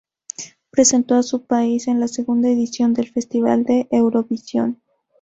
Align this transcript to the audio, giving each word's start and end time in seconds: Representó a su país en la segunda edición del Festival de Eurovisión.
Representó 0.71 1.13
a 1.13 1.21
su 1.21 1.43
país 1.45 1.87
en 1.87 1.99
la 1.99 2.07
segunda 2.07 2.49
edición 2.49 2.95
del 2.95 3.07
Festival 3.11 3.65
de 3.65 3.87
Eurovisión. 3.91 4.81